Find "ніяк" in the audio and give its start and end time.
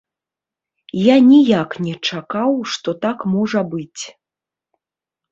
1.31-1.75